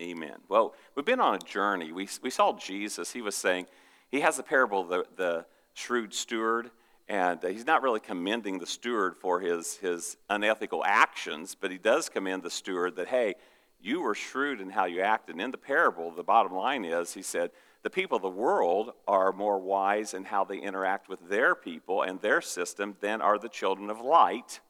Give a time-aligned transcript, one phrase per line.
[0.00, 0.36] Amen.
[0.48, 1.92] Well, we've been on a journey.
[1.92, 3.12] We, we saw Jesus.
[3.12, 3.66] He was saying,
[4.10, 6.70] he has the parable of the, the shrewd steward,
[7.06, 12.08] and he's not really commending the steward for his, his unethical actions, but he does
[12.08, 13.34] commend the steward that, hey,
[13.82, 15.34] you were shrewd in how you acted.
[15.34, 17.50] And in the parable, the bottom line is, he said,
[17.82, 22.02] the people of the world are more wise in how they interact with their people
[22.02, 24.60] and their system than are the children of light.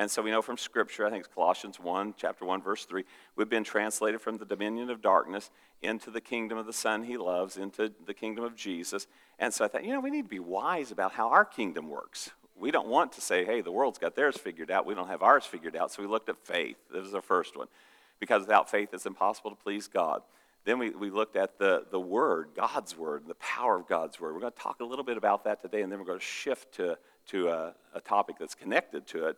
[0.00, 3.04] And so we know from Scripture, I think it's Colossians 1, chapter 1, verse 3,
[3.36, 5.50] we've been translated from the dominion of darkness
[5.82, 9.06] into the kingdom of the Son he loves, into the kingdom of Jesus.
[9.38, 11.90] And so I thought, you know, we need to be wise about how our kingdom
[11.90, 12.30] works.
[12.58, 14.86] We don't want to say, hey, the world's got theirs figured out.
[14.86, 15.92] We don't have ours figured out.
[15.92, 16.78] So we looked at faith.
[16.90, 17.66] This was the first one.
[18.20, 20.22] Because without faith, it's impossible to please God.
[20.64, 24.32] Then we, we looked at the, the Word, God's Word, the power of God's Word.
[24.32, 26.24] We're going to talk a little bit about that today, and then we're going to
[26.24, 26.96] shift to,
[27.26, 29.36] to a, a topic that's connected to it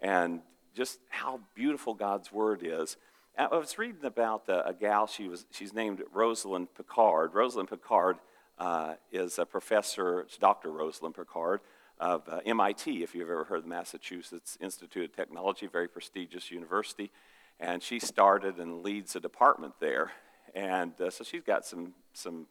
[0.00, 0.40] and
[0.74, 2.96] just how beautiful God's Word is.
[3.38, 7.34] I was reading about a, a gal, she was, she's named Rosalind Picard.
[7.34, 8.18] Rosalind Picard
[8.58, 10.70] uh, is a professor, it's Dr.
[10.70, 11.60] Rosalind Picard
[11.98, 16.50] of uh, MIT, if you've ever heard of the Massachusetts Institute of Technology, very prestigious
[16.50, 17.10] university.
[17.58, 20.12] And she started and leads a department there.
[20.54, 22.46] And uh, so she's got some, some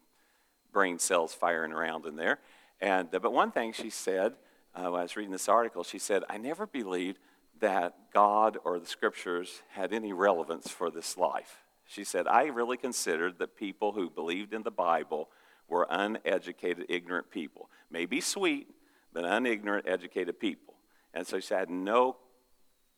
[0.71, 2.39] brain cells firing around in there.
[2.79, 4.33] And, uh, but one thing she said
[4.75, 7.17] uh, when I was reading this article, she said, I never believed
[7.59, 11.63] that God or the scriptures had any relevance for this life.
[11.85, 15.29] She said, I really considered that people who believed in the Bible
[15.67, 17.69] were uneducated, ignorant people.
[17.89, 18.67] Maybe sweet,
[19.13, 20.75] but unignorant, educated people.
[21.13, 22.17] And so she had no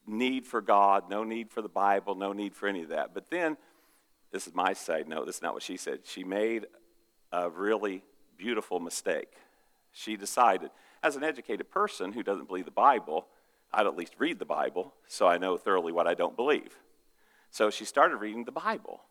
[0.05, 3.13] need for God, no need for the Bible, no need for any of that.
[3.13, 3.57] But then,
[4.31, 5.99] this is my side note, this is not what she said.
[6.03, 6.65] She made
[7.31, 8.03] a really
[8.37, 9.31] beautiful mistake.
[9.93, 10.71] She decided,
[11.03, 13.27] as an educated person who doesn't believe the Bible,
[13.73, 16.77] I'd at least read the Bible so I know thoroughly what I don't believe.
[17.49, 19.01] So she started reading the Bible.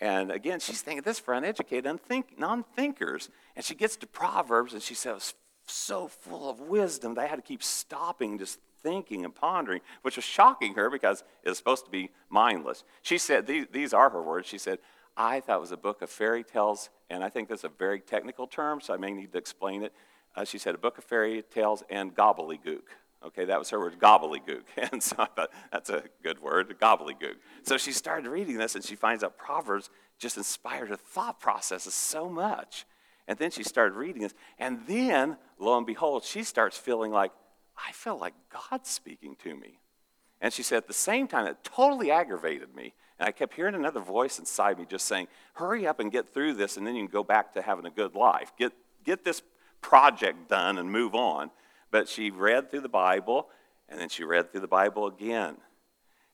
[0.00, 1.98] And again, she's thinking this for uneducated
[2.38, 3.28] non thinkers.
[3.56, 5.34] And she gets to Proverbs and she says,
[5.66, 10.24] so full of wisdom I had to keep stopping, just thinking and pondering, which was
[10.24, 12.84] shocking her because it was supposed to be mindless.
[13.02, 14.48] She said, these, these are her words.
[14.48, 14.78] She said,
[15.16, 18.00] I thought it was a book of fairy tales, and I think that's a very
[18.00, 19.92] technical term, so I may need to explain it.
[20.36, 22.82] Uh, she said, a book of fairy tales and gobbledygook.
[23.24, 24.62] Okay, that was her word, gobbledygook.
[24.92, 27.34] And so I thought, that's a good word, gobbledygook.
[27.64, 31.94] So she started reading this and she finds out Proverbs just inspired her thought processes
[31.94, 32.86] so much.
[33.26, 34.34] And then she started reading this.
[34.58, 37.32] And then, lo and behold, she starts feeling like,
[37.76, 39.80] I feel like God's speaking to me.
[40.40, 42.94] And she said, at the same time, it totally aggravated me.
[43.18, 46.54] And I kept hearing another voice inside me just saying, hurry up and get through
[46.54, 48.52] this, and then you can go back to having a good life.
[48.56, 48.72] Get,
[49.04, 49.42] get this
[49.80, 51.50] project done and move on.
[51.90, 53.48] But she read through the Bible,
[53.88, 55.56] and then she read through the Bible again.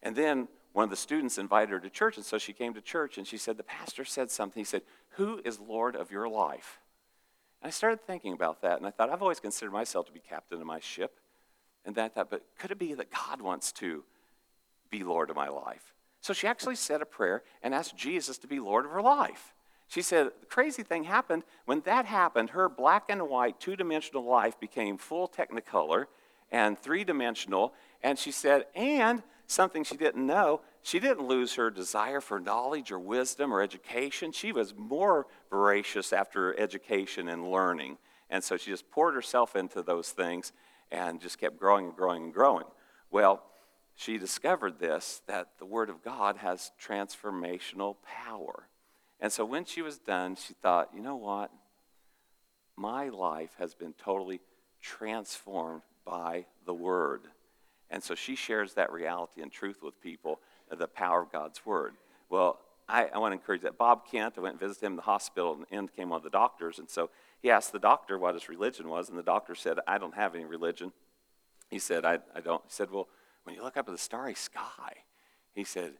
[0.02, 2.80] And then one of the students invited her to church, and so she came to
[2.80, 4.60] church, and she said, The pastor said something.
[4.60, 6.80] He said, Who is Lord of your life?
[7.62, 10.20] And I started thinking about that, and I thought, I've always considered myself to be
[10.20, 11.20] captain of my ship.
[11.84, 14.04] And then I thought, but could it be that God wants to
[14.90, 15.94] be Lord of my life?
[16.20, 19.53] So she actually said a prayer and asked Jesus to be Lord of her life.
[19.86, 21.44] She said, the crazy thing happened.
[21.66, 26.06] When that happened, her black and white, two dimensional life became full technicolor
[26.50, 27.74] and three dimensional.
[28.02, 32.90] And she said, and something she didn't know, she didn't lose her desire for knowledge
[32.90, 34.32] or wisdom or education.
[34.32, 37.98] She was more voracious after education and learning.
[38.30, 40.52] And so she just poured herself into those things
[40.90, 42.66] and just kept growing and growing and growing.
[43.10, 43.42] Well,
[43.94, 48.68] she discovered this that the Word of God has transformational power.
[49.20, 51.50] And so when she was done, she thought, you know what?
[52.76, 54.40] My life has been totally
[54.80, 57.22] transformed by the Word.
[57.90, 61.64] And so she shares that reality and truth with people, uh, the power of God's
[61.64, 61.94] Word.
[62.28, 62.58] Well,
[62.88, 63.78] I, I want to encourage that.
[63.78, 66.24] Bob Kent, I went and visited him in the hospital, and in came one of
[66.24, 66.78] the doctors.
[66.78, 67.10] And so
[67.40, 70.34] he asked the doctor what his religion was, and the doctor said, I don't have
[70.34, 70.92] any religion.
[71.70, 72.62] He said, I, I don't.
[72.64, 73.08] He said, Well,
[73.44, 75.04] when you look up at the starry sky,
[75.54, 75.92] he said,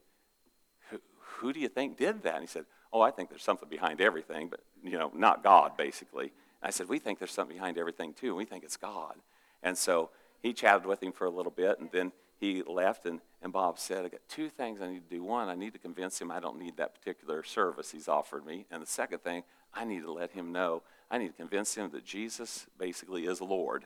[0.89, 0.99] who,
[1.37, 2.35] who do you think did that?
[2.35, 5.77] And he said, oh, I think there's something behind everything, but, you know, not God,
[5.77, 6.25] basically.
[6.61, 9.15] And I said, we think there's something behind everything, too, and we think it's God.
[9.63, 10.09] And so
[10.41, 13.79] he chatted with him for a little bit, and then he left, and, and Bob
[13.79, 15.23] said, I got two things I need to do.
[15.23, 18.65] One, I need to convince him I don't need that particular service he's offered me.
[18.69, 19.43] And the second thing,
[19.73, 23.41] I need to let him know, I need to convince him that Jesus basically is
[23.41, 23.85] Lord.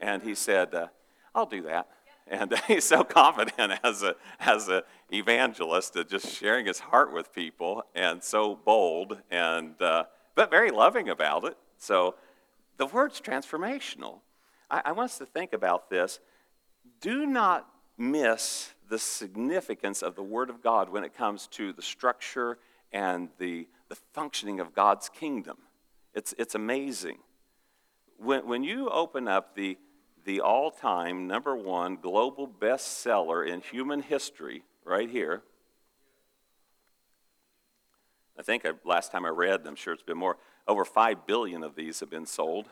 [0.00, 0.88] And he said, uh,
[1.34, 1.88] I'll do that.
[2.26, 4.82] And he's so confident as a as an
[5.12, 11.08] evangelist, just sharing his heart with people, and so bold, and uh, but very loving
[11.08, 11.56] about it.
[11.78, 12.16] So
[12.76, 14.20] the word's transformational.
[14.70, 16.20] I, I want us to think about this.
[17.00, 17.68] Do not
[17.98, 22.58] miss the significance of the Word of God when it comes to the structure
[22.92, 25.56] and the, the functioning of God's kingdom.
[26.14, 27.18] It's, it's amazing.
[28.18, 29.76] When, when you open up the,
[30.26, 35.42] the all time number one global bestseller in human history, right here,
[38.38, 40.36] I think I, last time I read, I'm sure it's been more,
[40.68, 42.68] over 5 billion of these have been sold,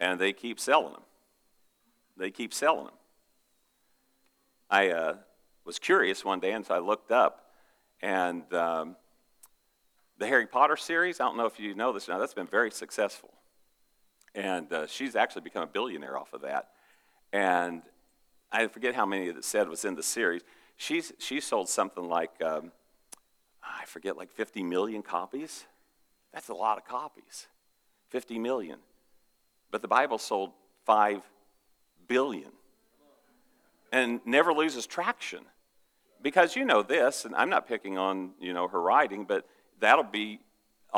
[0.00, 1.02] and they keep selling them.
[2.16, 2.94] They keep selling them.
[4.68, 5.14] I uh,
[5.64, 7.52] was curious one day, and so I looked up,
[8.02, 8.96] and um,
[10.18, 12.72] the Harry Potter series, I don't know if you know this now, that's been very
[12.72, 13.30] successful.
[14.38, 16.68] And uh, she's actually become a billionaire off of that.
[17.32, 17.82] And
[18.52, 20.42] I forget how many that said was in the series.
[20.76, 22.70] She's, she sold something like, um,
[23.64, 25.66] I forget, like 50 million copies.
[26.32, 27.48] That's a lot of copies.
[28.10, 28.78] 50 million.
[29.72, 30.52] But the Bible sold
[30.86, 31.20] 5
[32.06, 32.52] billion
[33.90, 35.40] and never loses traction.
[36.22, 39.48] Because you know this, and I'm not picking on you know her writing, but
[39.80, 40.38] that'll be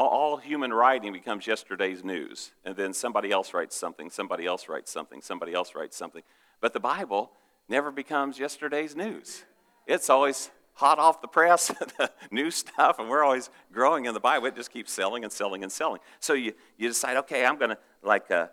[0.07, 2.53] all, human writing becomes yesterday's news.
[2.65, 6.23] And then somebody else writes something, somebody else writes something, somebody else writes something.
[6.61, 7.33] But the Bible
[7.69, 9.45] never becomes yesterday's news.
[9.87, 11.69] It's always hot off the press,
[11.99, 14.47] the new stuff, and we're always growing in the Bible.
[14.47, 16.01] It just keeps selling and selling and selling.
[16.21, 18.49] So you, you decide, okay, I'm going to, like uh,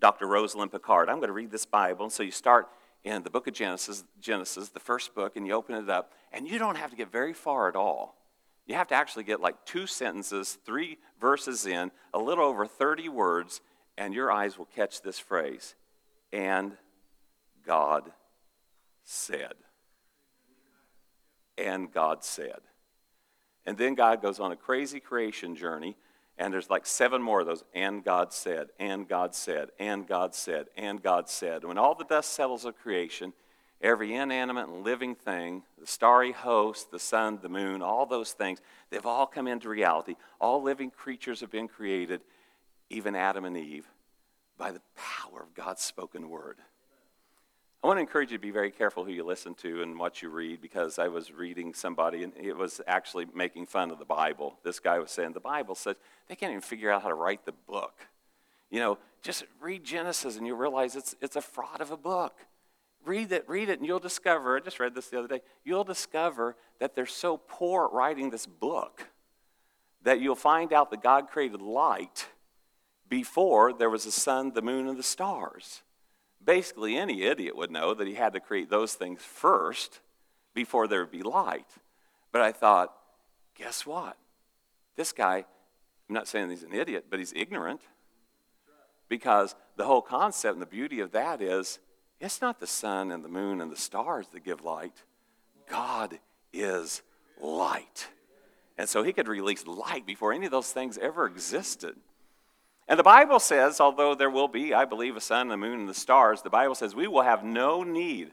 [0.00, 0.26] Dr.
[0.26, 2.04] Rosalind Picard, I'm going to read this Bible.
[2.04, 2.68] And so you start
[3.04, 6.48] in the book of Genesis, Genesis, the first book, and you open it up, and
[6.48, 8.17] you don't have to get very far at all.
[8.68, 13.08] You have to actually get like two sentences, three verses in, a little over 30
[13.08, 13.60] words,
[13.96, 15.74] and your eyes will catch this phrase
[16.32, 16.76] and
[17.66, 18.12] God
[19.04, 19.54] said.
[21.56, 22.60] And God said.
[23.66, 25.96] And then God goes on a crazy creation journey
[26.38, 30.36] and there's like seven more of those, and God said, and God said, and God
[30.36, 31.64] said, and God said.
[31.64, 33.32] When all the dust settles of creation,
[33.80, 38.60] every inanimate and living thing, the starry host, the sun, the moon, all those things,
[38.90, 40.16] they've all come into reality.
[40.40, 42.20] All living creatures have been created,
[42.90, 43.86] even Adam and Eve,
[44.56, 46.56] by the power of God's spoken word.
[47.82, 50.20] I want to encourage you to be very careful who you listen to and what
[50.20, 54.04] you read because I was reading somebody and it was actually making fun of the
[54.04, 54.58] Bible.
[54.64, 55.94] This guy was saying the Bible says
[56.28, 57.94] they can't even figure out how to write the book.
[58.68, 62.34] You know, just read Genesis and you'll realize it's, it's a fraud of a book.
[63.08, 65.82] Read it, read it, and you'll discover, I just read this the other day, you'll
[65.82, 69.08] discover that they're so poor at writing this book
[70.02, 72.26] that you'll find out that God created light
[73.08, 75.82] before there was the sun, the moon, and the stars
[76.44, 80.00] basically any idiot would know that he had to create those things first
[80.54, 81.66] before there would be light.
[82.32, 82.94] But I thought,
[83.54, 84.16] guess what?
[84.96, 85.44] This guy,
[86.08, 87.80] I'm not saying he's an idiot, but he's ignorant.
[89.08, 91.78] Because the whole concept and the beauty of that is
[92.20, 95.04] it's not the sun and the moon and the stars that give light.
[95.70, 96.18] God
[96.52, 97.02] is
[97.40, 98.08] light.
[98.76, 101.96] And so he could release light before any of those things ever existed.
[102.88, 105.88] And the Bible says, although there will be, I believe, a sun, the moon, and
[105.88, 108.32] the stars, the Bible says we will have no need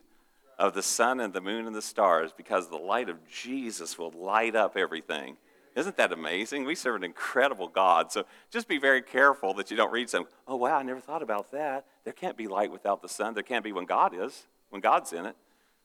[0.58, 4.12] of the sun and the moon and the stars because the light of Jesus will
[4.12, 5.36] light up everything.
[5.76, 6.64] Isn't that amazing?
[6.64, 8.12] We serve an incredible God.
[8.12, 11.22] So just be very careful that you don't read some, oh, wow, I never thought
[11.22, 11.86] about that.
[12.06, 13.34] There can't be light without the sun.
[13.34, 15.36] There can't be when God is, when God's in it.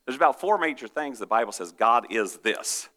[0.07, 2.89] There's about four major things the Bible says God is this.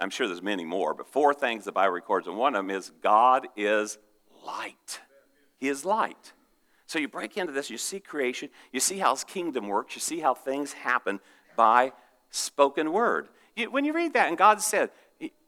[0.00, 2.70] I'm sure there's many more, but four things the Bible records, and one of them
[2.70, 3.98] is God is
[4.46, 5.00] light.
[5.56, 6.32] He is light.
[6.86, 10.00] So you break into this, you see creation, you see how his kingdom works, you
[10.00, 11.20] see how things happen
[11.56, 11.92] by
[12.30, 13.28] spoken word.
[13.56, 14.90] You, when you read that, and God said,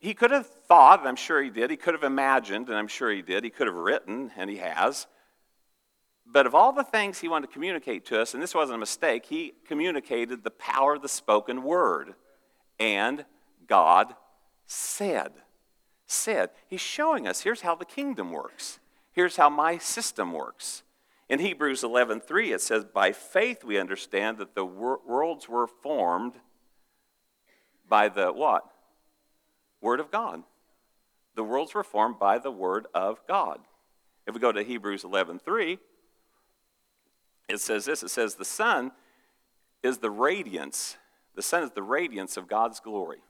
[0.00, 2.88] he, could have thought, and I'm sure he did, he could have imagined, and I'm
[2.88, 5.06] sure he did, he could have written, and he has.
[6.26, 8.78] But of all the things he wanted to communicate to us, and this wasn't a
[8.78, 12.14] mistake, he communicated the power of the spoken word.
[12.78, 13.24] And
[13.66, 14.14] God
[14.66, 15.32] said.
[16.06, 16.50] Said.
[16.66, 18.78] He's showing us here's how the kingdom works.
[19.12, 20.82] Here's how my system works.
[21.28, 26.34] In Hebrews 11:3 it says by faith we understand that the wor- worlds were formed
[27.88, 28.64] by the what?
[29.80, 30.42] Word of God.
[31.34, 33.60] The worlds were formed by the word of God.
[34.26, 35.78] If we go to Hebrews 11:3
[37.49, 38.92] it says this it says the Son
[39.82, 40.96] is the radiance.
[41.34, 43.22] The Son is the radiance of God's glory.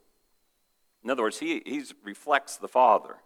[1.02, 3.16] In other words, he, he reflects the Father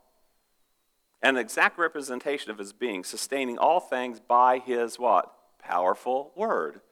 [1.22, 5.32] an exact representation of his being, sustaining all things by his what?
[5.58, 6.82] Powerful word.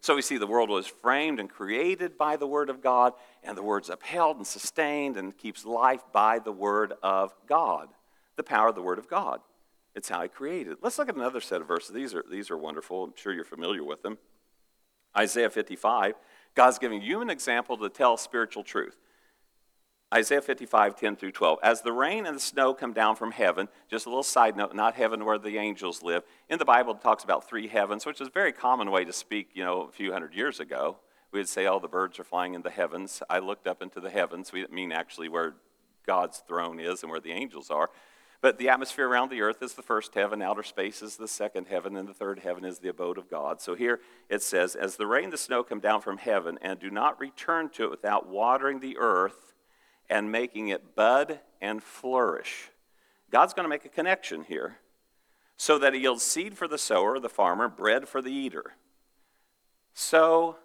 [0.00, 3.56] So we see the world was framed and created by the word of God, and
[3.56, 7.88] the word's upheld and sustained and keeps life by the word of God.
[8.36, 9.40] The power of the word of God.
[9.94, 10.78] It's how he created.
[10.80, 11.94] Let's look at another set of verses.
[11.94, 13.04] These are, these are wonderful.
[13.04, 14.18] I'm sure you're familiar with them.
[15.16, 16.14] Isaiah 55.
[16.54, 18.96] God's giving you an example to tell spiritual truth.
[20.12, 21.60] Isaiah 55, 10 through 12.
[21.62, 24.74] As the rain and the snow come down from heaven, just a little side note,
[24.74, 26.24] not heaven where the angels live.
[26.48, 29.12] In the Bible, it talks about three heavens, which is a very common way to
[29.12, 30.96] speak, you know, a few hundred years ago.
[31.30, 33.22] We would say, oh, the birds are flying in the heavens.
[33.30, 34.52] I looked up into the heavens.
[34.52, 35.54] We didn't mean actually where
[36.04, 37.90] God's throne is and where the angels are.
[38.40, 41.66] But the atmosphere around the earth is the first heaven, outer space is the second
[41.68, 43.60] heaven, and the third heaven is the abode of God.
[43.60, 46.80] So here it says, As the rain and the snow come down from heaven, and
[46.80, 49.49] do not return to it without watering the earth
[50.10, 52.70] and making it bud and flourish.
[53.30, 54.78] God's going to make a connection here
[55.56, 58.72] so that it yields seed for the sower, the farmer, bread for the eater.
[59.94, 60.56] So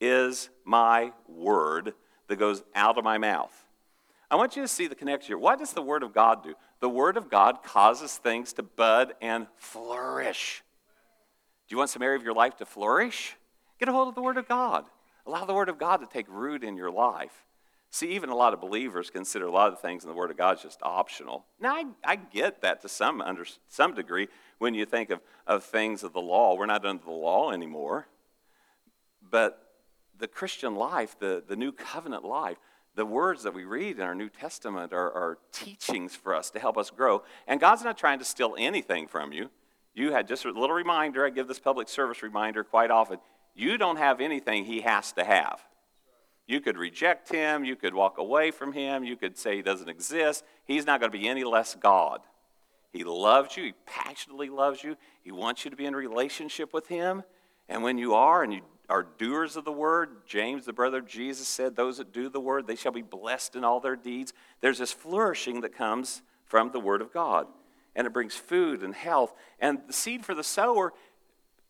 [0.00, 1.94] is my word
[2.28, 3.66] that goes out of my mouth.
[4.30, 5.38] I want you to see the connection here.
[5.38, 6.54] What does the Word of God do?
[6.78, 10.62] The Word of God causes things to bud and flourish.
[11.68, 13.36] Do you want some area of your life to flourish?
[13.80, 14.84] Get a hold of the Word of God.
[15.26, 17.44] Allow the Word of God to take root in your life.
[17.92, 20.36] See, even a lot of believers consider a lot of things in the Word of
[20.36, 21.44] God just optional.
[21.58, 24.28] Now, I, I get that to some, under some degree
[24.58, 26.54] when you think of, of things of the law.
[26.56, 28.06] We're not under the law anymore.
[29.28, 29.70] But
[30.16, 32.58] the Christian life, the, the new covenant life,
[32.94, 36.58] the words that we read in our New Testament are, are, teachings for us to
[36.58, 37.22] help us grow.
[37.46, 39.50] And God's not trying to steal anything from you.
[39.94, 43.18] You had just a little reminder, I give this public service reminder quite often.
[43.54, 45.60] You don't have anything He has to have.
[46.50, 49.88] You could reject Him, you could walk away from Him, you could say He doesn't
[49.88, 50.44] exist.
[50.64, 52.22] He's not going to be any less God.
[52.92, 56.88] He loves you, He passionately loves you, He wants you to be in relationship with
[56.88, 57.22] Him.
[57.68, 60.26] And when you are and you are doers of the word.
[60.26, 63.54] James, the brother of Jesus, said, Those that do the word, they shall be blessed
[63.54, 64.32] in all their deeds.
[64.60, 67.46] There's this flourishing that comes from the word of God,
[67.94, 69.32] and it brings food and health.
[69.60, 70.92] And the seed for the sower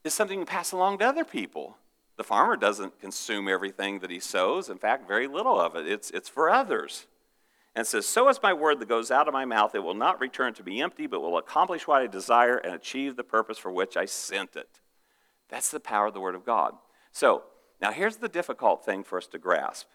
[0.03, 1.77] is something you pass along to other people.
[2.21, 5.87] The farmer doesn't consume everything that he sows, in fact, very little of it.
[5.87, 7.07] It's, it's for others.
[7.75, 9.75] And says, So is my word that goes out of my mouth.
[9.75, 13.17] It will not return to me empty, but will accomplish what I desire and achieve
[13.17, 14.69] the purpose for which I sent it.
[15.49, 16.75] That's the power of the word of God.
[17.11, 17.45] So,
[17.81, 19.87] now here's the difficult thing for us to grasp,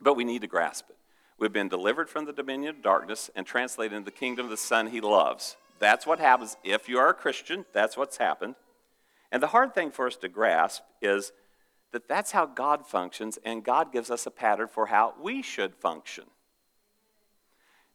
[0.00, 0.96] but we need to grasp it.
[1.38, 4.56] We've been delivered from the dominion of darkness and translated into the kingdom of the
[4.56, 5.58] Son he loves.
[5.80, 7.66] That's what happens if you are a Christian.
[7.74, 8.54] That's what's happened.
[9.32, 11.32] And the hard thing for us to grasp is
[11.92, 15.74] that that's how God functions, and God gives us a pattern for how we should
[15.74, 16.24] function.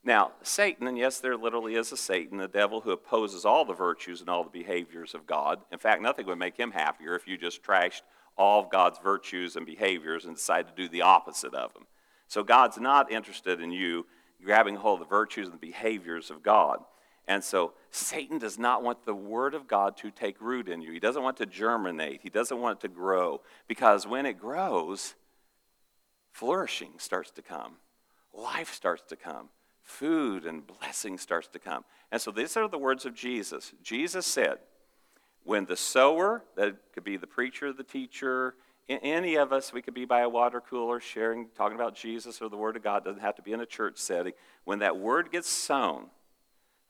[0.03, 3.73] Now, Satan, and yes, there literally is a Satan, the devil who opposes all the
[3.73, 5.59] virtues and all the behaviors of God.
[5.71, 8.01] In fact, nothing would make him happier if you just trashed
[8.35, 11.85] all of God's virtues and behaviors and decided to do the opposite of them.
[12.27, 14.07] So God's not interested in you
[14.43, 16.79] grabbing hold of the virtues and the behaviors of God.
[17.27, 20.91] And so Satan does not want the Word of God to take root in you.
[20.91, 22.21] He doesn't want to germinate.
[22.23, 23.41] He doesn't want it to grow.
[23.67, 25.15] Because when it grows,
[26.31, 27.73] flourishing starts to come,
[28.33, 29.49] life starts to come,
[29.83, 31.85] food and blessing starts to come.
[32.11, 33.73] And so these are the words of Jesus.
[33.83, 34.57] Jesus said,
[35.43, 38.55] when the sower, that could be the preacher, the teacher,
[38.89, 42.49] any of us, we could be by a water cooler sharing, talking about Jesus or
[42.49, 44.33] the Word of God, doesn't have to be in a church setting.
[44.65, 46.07] When that word gets sown,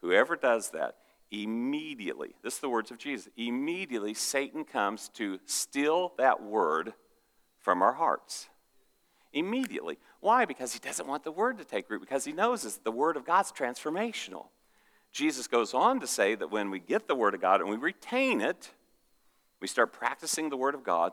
[0.02, 0.96] whoever does that,
[1.32, 6.94] immediately, this is the words of Jesus, immediately Satan comes to steal that word
[7.60, 8.50] from our hearts.
[9.34, 9.98] Immediately.
[10.20, 10.46] Why?
[10.46, 13.16] Because he doesn't want the word to take root, because he knows that the word
[13.16, 14.48] of God's transformational.
[15.12, 17.76] Jesus goes on to say that when we get the Word of God and we
[17.76, 18.72] retain it,
[19.60, 21.12] we start practicing the Word of God,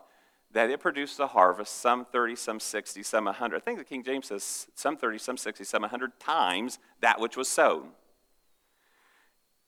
[0.51, 3.57] that it produces a harvest, some 30, some 60, some 100.
[3.57, 7.37] I think the King James says some 30, some 60, some 100 times that which
[7.37, 7.89] was sown.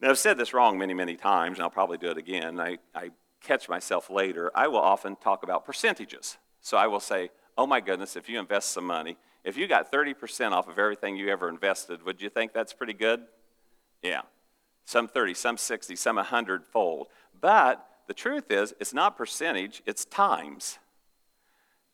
[0.01, 2.59] Now, I've said this wrong many, many times, and I'll probably do it again.
[2.59, 4.51] I, I catch myself later.
[4.55, 6.37] I will often talk about percentages.
[6.61, 9.91] So I will say, oh my goodness, if you invest some money, if you got
[9.91, 13.21] 30% off of everything you ever invested, would you think that's pretty good?
[14.01, 14.21] Yeah.
[14.85, 17.07] Some 30, some 60, some 100 fold.
[17.39, 20.79] But the truth is, it's not percentage, it's times.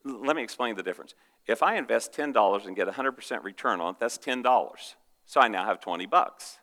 [0.03, 1.13] Let me explain the difference.
[1.45, 4.95] If I invest $10 and get 100% return on it, that's $10.
[5.25, 6.59] So I now have 20 bucks.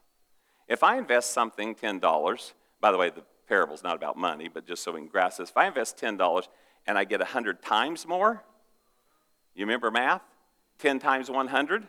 [0.68, 4.82] If I invest something $10, by the way, the parable's not about money, but just
[4.82, 5.50] so we can grasp this.
[5.50, 6.48] If I invest $10
[6.86, 8.42] and I get 100 times more,
[9.54, 10.22] you remember math?
[10.78, 11.86] 10 times 100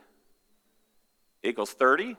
[1.43, 2.17] equals 30.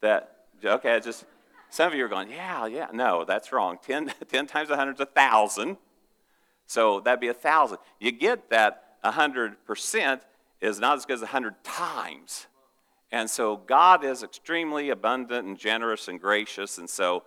[0.00, 1.24] That Okay, I just
[1.70, 2.88] some of you are going, yeah, yeah.
[2.92, 3.78] No, that's wrong.
[3.80, 5.76] 10, 10 times 100 is 1,000.
[6.66, 7.78] So that'd be 1,000.
[7.98, 10.20] You get that 100%
[10.60, 12.46] is not as good as 100 times.
[13.12, 16.78] And so God is extremely abundant and generous and gracious.
[16.78, 17.24] And so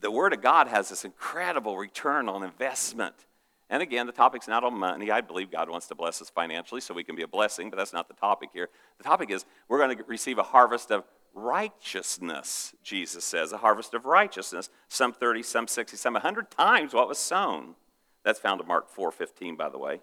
[0.00, 3.14] the Word of God has this incredible return on investment.
[3.68, 5.10] And again, the topic's not on money.
[5.10, 7.76] I believe God wants to bless us financially so we can be a blessing, but
[7.76, 8.68] that's not the topic here.
[8.98, 11.04] The topic is we're going to receive a harvest of
[11.34, 14.70] righteousness, Jesus says, a harvest of righteousness.
[14.88, 17.74] Some 30, some 60, some 100 times what was sown.
[18.24, 20.00] That's found in Mark 4:15, by the way.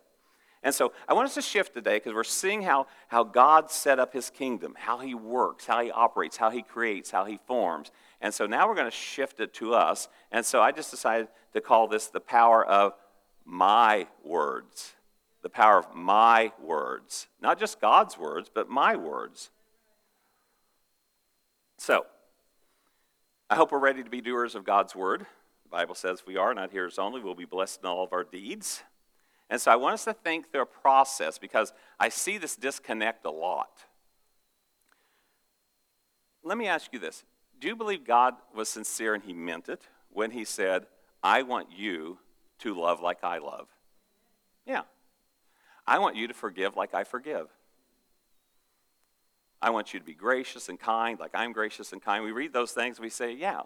[0.63, 3.99] And so I want us to shift today because we're seeing how, how God set
[3.99, 7.91] up his kingdom, how he works, how he operates, how he creates, how he forms.
[8.21, 10.07] And so now we're going to shift it to us.
[10.31, 12.93] And so I just decided to call this the power of
[13.43, 14.93] my words.
[15.41, 17.27] The power of my words.
[17.41, 19.51] Not just God's words, but my words.
[21.77, 22.05] So,
[23.49, 25.25] I hope we're ready to be doers of God's word.
[25.63, 27.21] The Bible says we are, not hearers only.
[27.21, 28.83] We'll be blessed in all of our deeds.
[29.53, 33.23] And so I want us to think through a process because I see this disconnect
[33.23, 33.83] a lot.
[36.43, 37.23] Let me ask you this
[37.59, 40.87] Do you believe God was sincere and he meant it when he said,
[41.21, 42.17] I want you
[42.61, 43.67] to love like I love?
[44.65, 44.81] Yeah.
[45.85, 47.45] I want you to forgive like I forgive.
[49.61, 52.23] I want you to be gracious and kind like I'm gracious and kind.
[52.23, 53.61] We read those things, we say, yeah.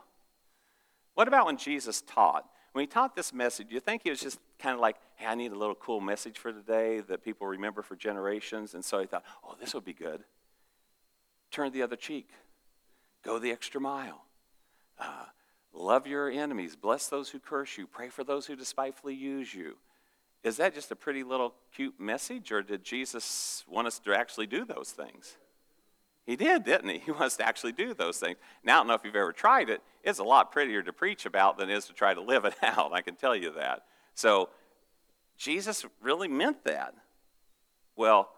[1.14, 2.46] What about when Jesus taught?
[2.74, 5.36] When he taught this message, you think he was just kind of like, hey, I
[5.36, 8.74] need a little cool message for today that people remember for generations?
[8.74, 10.24] And so he thought, oh, this would be good.
[11.50, 12.30] Turn the other cheek,
[13.24, 14.26] go the extra mile.
[15.00, 15.26] Uh,
[15.74, 19.78] love your enemies, bless those who curse you, pray for those who despitefully use you.
[20.44, 24.48] Is that just a pretty little cute message, or did Jesus want us to actually
[24.48, 25.38] do those things?
[26.28, 27.00] He did, didn't he?
[27.06, 28.38] He wants to actually do those things.
[28.64, 29.82] Now, I don't know if you've ever tried it.
[30.04, 32.56] It's a lot prettier to preach about than it is to try to live it
[32.62, 32.94] out.
[32.94, 33.86] I can tell you that.
[34.14, 34.50] So,
[35.38, 36.94] Jesus really meant that.
[37.96, 38.30] Well,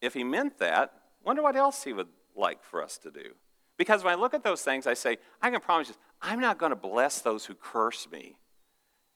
[0.00, 0.92] if he meant that,
[1.24, 3.34] wonder what else he would like for us to do.
[3.76, 6.58] Because when I look at those things, I say, I can promise you, I'm not
[6.58, 8.36] going to bless those who curse me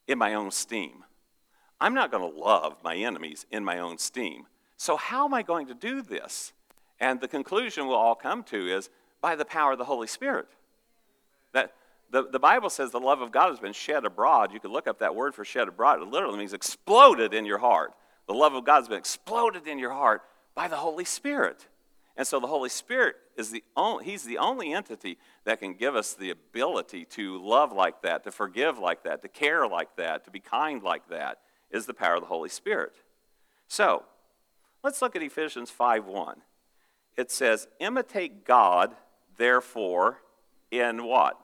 [0.07, 1.05] in my own steam.
[1.81, 4.47] I'm not going to love my enemies in my own steam.
[4.77, 6.53] So, how am I going to do this?
[7.03, 8.89] And the conclusion we'll all come to is
[9.21, 10.47] by the power of the Holy Spirit.
[11.53, 11.75] That
[12.12, 14.53] the, the Bible says the love of God has been shed abroad.
[14.53, 16.01] You can look up that word for shed abroad.
[16.01, 17.93] It literally means exploded in your heart.
[18.29, 20.23] The love of God has been exploded in your heart
[20.55, 21.67] by the Holy Spirit.
[22.17, 25.97] And so the Holy Spirit is the only, he's the only entity that can give
[25.97, 30.25] us the ability to love like that, to forgive like that, to care like that,
[30.27, 31.41] to be kind like that,
[31.73, 32.93] is the power of the Holy Spirit.
[33.67, 34.05] So,
[34.85, 36.43] let's look at Ephesians 5 1
[37.16, 38.94] it says, imitate God,
[39.37, 40.18] therefore,
[40.70, 41.38] in what?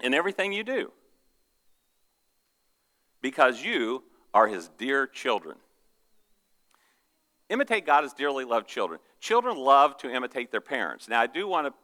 [0.00, 0.92] In everything you do.
[3.20, 4.02] Because you
[4.34, 5.56] are his dear children.
[7.48, 8.98] Imitate God as dearly loved children.
[9.20, 11.08] Children love to imitate their parents.
[11.08, 11.74] Now, I do want to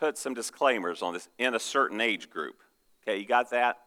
[0.00, 2.56] put some disclaimers on this in a certain age group.
[3.02, 3.78] Okay, you got that?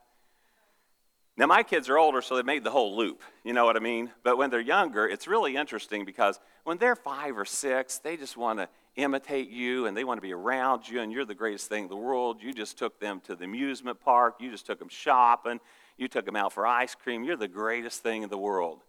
[1.38, 3.22] Now, my kids are older, so they made the whole loop.
[3.44, 4.10] You know what I mean?
[4.24, 8.38] But when they're younger, it's really interesting because when they're five or six, they just
[8.38, 11.68] want to imitate you and they want to be around you, and you're the greatest
[11.68, 12.38] thing in the world.
[12.42, 15.60] You just took them to the amusement park, you just took them shopping,
[15.98, 17.26] you took them out for ice cream.
[17.26, 18.84] You're the greatest thing in the world.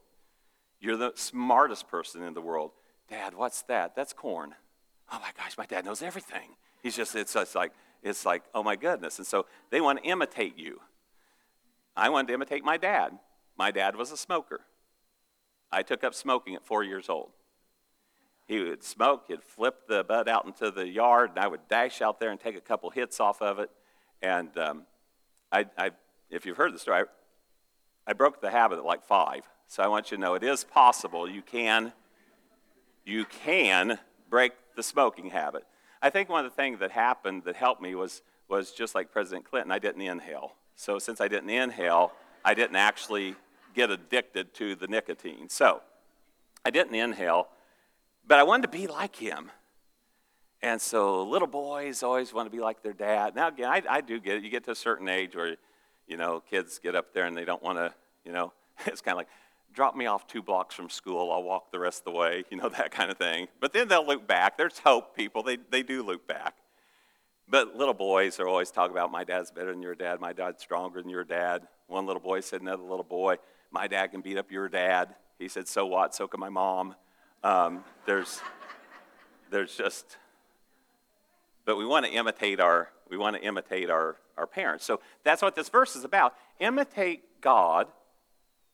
[0.80, 2.70] You're the smartest person in the world.
[3.08, 3.96] Dad, what's that?
[3.96, 4.54] That's corn.
[5.10, 6.50] Oh my gosh, my dad knows everything.
[6.82, 9.18] He's just, it's, it's like, it's like, oh my goodness.
[9.18, 10.80] And so they want to imitate you.
[11.96, 13.18] I wanted to imitate my dad.
[13.56, 14.60] My dad was a smoker.
[15.72, 17.30] I took up smoking at four years old.
[18.46, 22.00] He would smoke, he'd flip the bud out into the yard, and I would dash
[22.00, 23.70] out there and take a couple hits off of it.
[24.22, 24.82] And um,
[25.50, 25.90] I, I,
[26.30, 29.42] if you've heard the story, I, I broke the habit at like five.
[29.66, 31.28] So I want you to know it is possible.
[31.28, 31.92] You can,
[33.04, 33.98] you can
[34.30, 35.64] break the smoking habit.
[36.00, 39.10] I think one of the things that happened that helped me was, was just like
[39.10, 40.52] President Clinton, I didn't inhale.
[40.76, 42.12] So since I didn't inhale,
[42.44, 43.34] I didn't actually
[43.74, 45.48] get addicted to the nicotine.
[45.48, 45.82] So
[46.64, 47.48] I didn't inhale,
[48.26, 49.50] but I wanted to be like him.
[50.62, 53.34] And so little boys always want to be like their dad.
[53.34, 54.44] Now, again, I, I do get it.
[54.44, 55.56] You get to a certain age where,
[56.06, 57.92] you know, kids get up there and they don't want to,
[58.24, 58.52] you know,
[58.86, 59.28] it's kind of like,
[59.72, 61.30] drop me off two blocks from school.
[61.30, 63.48] I'll walk the rest of the way, you know, that kind of thing.
[63.60, 64.56] But then they'll loop back.
[64.56, 65.42] There's hope, people.
[65.42, 66.54] They, they do loop back.
[67.48, 70.60] But little boys are always talking about my dad's better than your dad, my dad's
[70.60, 71.66] stronger than your dad.
[71.86, 73.36] One little boy said another little boy,
[73.70, 75.14] my dad can beat up your dad.
[75.38, 76.14] He said, so what?
[76.14, 76.96] So can my mom.
[77.44, 78.40] Um, there's,
[79.50, 80.16] there's just,
[81.64, 84.84] but we want to imitate our, we want to imitate our, our parents.
[84.84, 86.34] So that's what this verse is about.
[86.58, 87.86] Imitate God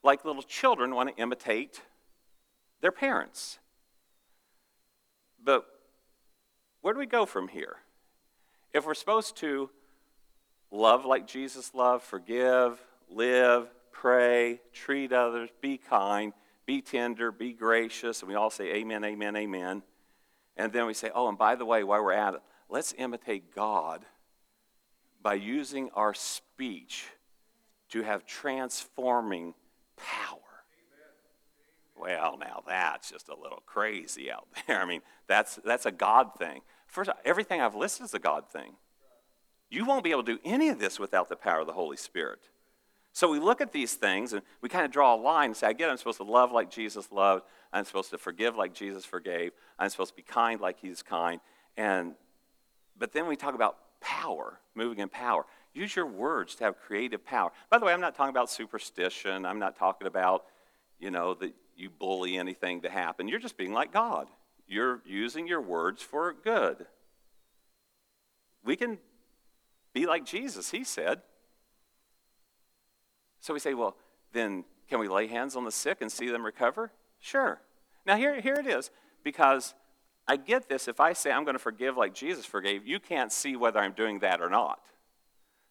[0.02, 1.82] like little children want to imitate
[2.80, 3.58] their parents.
[5.44, 5.66] But
[6.80, 7.76] where do we go from here?
[8.72, 9.70] If we're supposed to
[10.70, 16.32] love like Jesus loved, forgive, live, pray, treat others, be kind,
[16.66, 18.20] be tender, be gracious.
[18.22, 19.82] And we all say amen, amen, amen.
[20.56, 23.54] And then we say, oh, and by the way, while we're at it, let's imitate
[23.54, 24.04] God
[25.22, 27.06] by using our speech
[27.90, 29.54] to have transforming
[29.96, 30.38] power.
[31.96, 34.80] Well, now that's just a little crazy out there.
[34.82, 36.62] I mean, that's, that's a God thing.
[36.92, 38.74] First, everything I've listed is a God thing.
[39.70, 41.96] You won't be able to do any of this without the power of the Holy
[41.96, 42.50] Spirit.
[43.14, 45.68] So we look at these things and we kind of draw a line and say,
[45.68, 47.44] I get I'm supposed to love like Jesus loved.
[47.72, 49.52] I'm supposed to forgive like Jesus forgave.
[49.78, 51.40] I'm supposed to be kind like he's kind.
[51.78, 52.12] And,
[52.98, 55.46] but then we talk about power, moving in power.
[55.72, 57.52] Use your words to have creative power.
[57.70, 59.46] By the way, I'm not talking about superstition.
[59.46, 60.44] I'm not talking about,
[61.00, 63.28] you know, that you bully anything to happen.
[63.28, 64.26] You're just being like God.
[64.72, 66.86] You're using your words for good.
[68.64, 68.96] We can
[69.92, 71.20] be like Jesus, he said.
[73.40, 73.96] So we say, well,
[74.32, 76.90] then can we lay hands on the sick and see them recover?
[77.20, 77.60] Sure.
[78.06, 78.90] Now, here, here it is,
[79.22, 79.74] because
[80.26, 80.88] I get this.
[80.88, 83.92] If I say I'm going to forgive like Jesus forgave, you can't see whether I'm
[83.92, 84.80] doing that or not.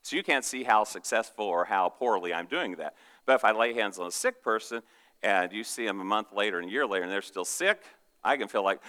[0.03, 2.93] So you can't see how successful or how poorly I'm doing that.
[3.25, 4.83] But if I lay hands on a sick person
[5.23, 7.81] and you see them a month later and a year later and they're still sick,
[8.23, 8.81] I can feel like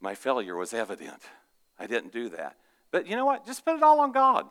[0.00, 1.22] my failure was evident.
[1.78, 2.56] I didn't do that.
[2.90, 3.46] But you know what?
[3.46, 4.46] Just put it all on God.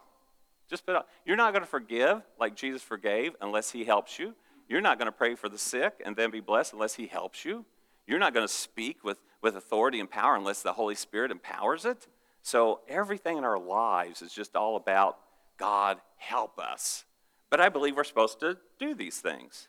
[0.70, 4.34] Just put it, you're not going to forgive like Jesus forgave unless he helps you.
[4.68, 7.44] You're not going to pray for the sick and then be blessed unless he helps
[7.44, 7.66] you.
[8.08, 11.86] You're not going to speak with, with authority and power unless the Holy Spirit empowers
[11.86, 12.08] it.
[12.42, 15.18] So everything in our lives is just all about
[15.58, 17.04] God help us.
[17.50, 19.68] But I believe we're supposed to do these things.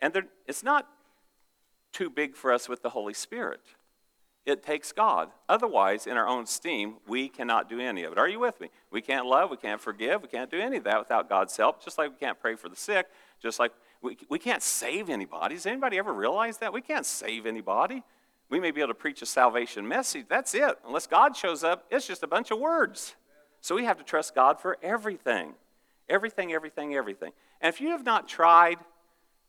[0.00, 0.86] And it's not
[1.92, 3.60] too big for us with the Holy Spirit.
[4.46, 5.28] It takes God.
[5.48, 8.18] Otherwise, in our own steam, we cannot do any of it.
[8.18, 8.70] Are you with me?
[8.90, 11.84] We can't love, we can't forgive, we can't do any of that without God's help,
[11.84, 13.08] just like we can't pray for the sick,
[13.42, 15.54] just like we, we can't save anybody.
[15.54, 16.72] Does anybody ever realize that?
[16.72, 18.02] We can't save anybody.
[18.48, 20.26] We may be able to preach a salvation message.
[20.28, 20.78] That's it.
[20.86, 23.16] Unless God shows up, it's just a bunch of words.
[23.60, 25.54] So we have to trust God for everything.
[26.08, 27.32] Everything, everything, everything.
[27.60, 28.78] And if you have not tried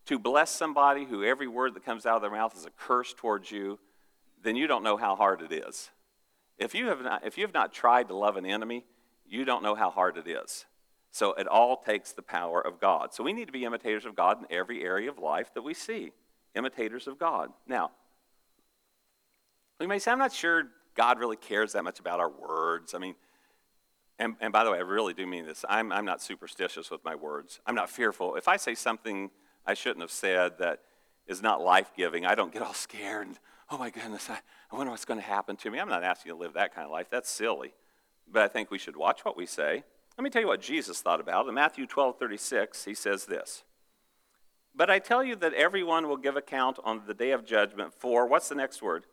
[0.09, 3.13] to bless somebody who every word that comes out of their mouth is a curse
[3.13, 3.77] towards you,
[4.41, 5.91] then you don't know how hard it is.
[6.57, 8.85] If you have not, if you have not tried to love an enemy,
[9.27, 10.65] you don't know how hard it is.
[11.11, 13.13] So it all takes the power of God.
[13.13, 15.75] So we need to be imitators of God in every area of life that we
[15.75, 16.11] see.
[16.55, 17.51] Imitators of God.
[17.67, 17.91] Now,
[19.79, 20.63] we may say, I'm not sure
[20.95, 22.95] God really cares that much about our words.
[22.95, 23.13] I mean,
[24.17, 25.63] and, and by the way, I really do mean this.
[25.69, 27.59] I'm, I'm not superstitious with my words.
[27.67, 28.33] I'm not fearful.
[28.35, 29.29] If I say something
[29.69, 30.79] I shouldn't have said that
[31.27, 34.39] is not life giving, I don't get all scared and, oh my goodness, I,
[34.71, 35.79] I wonder what's going to happen to me.
[35.79, 37.05] I'm not asking you to live that kind of life.
[37.11, 37.75] That's silly.
[38.31, 39.83] But I think we should watch what we say.
[40.17, 41.45] Let me tell you what Jesus thought about.
[41.45, 41.49] it.
[41.49, 43.63] In Matthew 12 36, he says this
[44.73, 48.25] But I tell you that everyone will give account on the day of judgment for,
[48.25, 49.05] what's the next word?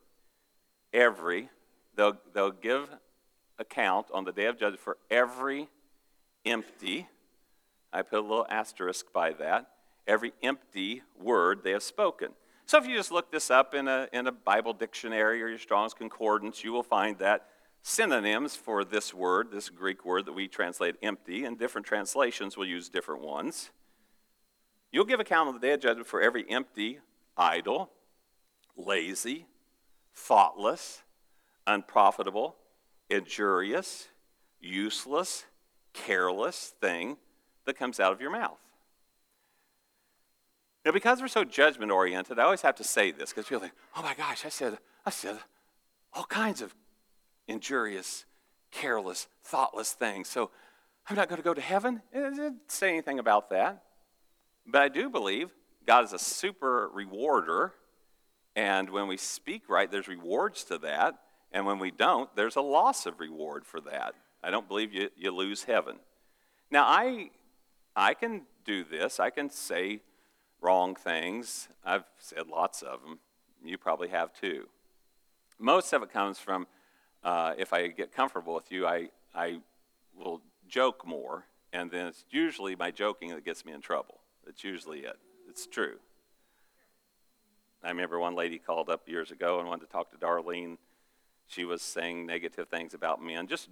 [0.94, 1.50] Every.
[1.96, 2.88] They'll, they'll give
[3.58, 5.68] account on the day of judgment for every
[6.46, 7.08] empty,
[7.92, 9.68] I put a little asterisk by that,
[10.06, 12.30] every empty word they have spoken.
[12.66, 15.58] So if you just look this up in a, in a Bible dictionary or your
[15.58, 17.46] Strong's Concordance, you will find that
[17.82, 22.66] synonyms for this word, this Greek word that we translate empty, and different translations will
[22.66, 23.70] use different ones.
[24.90, 26.98] You'll give account on the day of judgment for every empty,
[27.36, 27.90] idle,
[28.76, 29.46] lazy,
[30.12, 31.02] thoughtless,
[31.66, 32.56] unprofitable,
[33.08, 34.08] injurious,
[34.60, 35.44] useless,
[35.92, 37.16] careless thing
[37.64, 38.58] that comes out of your mouth.
[40.86, 43.72] Now, because we're so judgment oriented, I always have to say this because people think,
[43.96, 45.36] oh my gosh, I said, I said
[46.14, 46.76] all kinds of
[47.48, 48.24] injurious,
[48.70, 50.28] careless, thoughtless things.
[50.28, 50.52] So
[51.10, 52.02] I'm not going to go to heaven?
[52.12, 53.82] It didn't say anything about that.
[54.64, 55.50] But I do believe
[55.88, 57.72] God is a super rewarder.
[58.54, 61.16] And when we speak right, there's rewards to that.
[61.50, 64.14] And when we don't, there's a loss of reward for that.
[64.40, 65.96] I don't believe you, you lose heaven.
[66.70, 67.30] Now, I,
[67.96, 69.18] I can do this.
[69.18, 70.02] I can say
[70.60, 71.68] wrong things.
[71.84, 73.18] I've said lots of them.
[73.64, 74.68] You probably have too.
[75.58, 76.66] Most of it comes from
[77.24, 79.58] uh, if I get comfortable with you, I, I
[80.16, 84.20] will joke more, and then it's usually my joking that gets me in trouble.
[84.44, 85.18] That's usually it.
[85.48, 85.96] It's true.
[87.82, 90.78] I remember one lady called up years ago and wanted to talk to Darlene.
[91.46, 93.68] She was saying negative things about men, just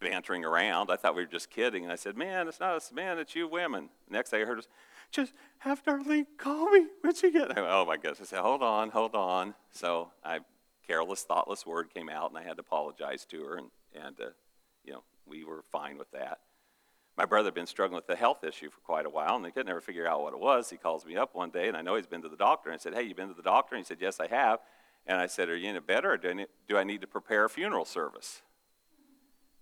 [0.00, 0.90] bantering around.
[0.90, 1.84] I thought we were just kidding.
[1.84, 3.88] And I said, Man, it's not us men, it's you women.
[4.10, 4.64] next thing I heard
[5.10, 7.52] just have Darlene call me when she gets.
[7.56, 8.20] Oh my goodness!
[8.20, 9.54] I said, hold on, hold on.
[9.72, 10.40] So I,
[10.86, 14.30] careless, thoughtless word came out, and I had to apologize to her, and and uh,
[14.84, 16.38] you know we were fine with that.
[17.16, 19.50] my brother had been struggling with a health issue for quite a while, and they
[19.50, 20.70] could never figure out what it was.
[20.70, 22.70] He calls me up one day, and I know he's been to the doctor.
[22.70, 23.74] And I said, Hey, you been to the doctor?
[23.74, 24.58] And he said, Yes, I have.
[25.06, 27.06] And I said, Are you any better, or do I need, do I need to
[27.06, 28.42] prepare a funeral service?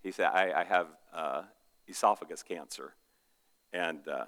[0.01, 1.43] He said, I, I have uh,
[1.87, 2.95] esophagus cancer.
[3.71, 4.25] And uh,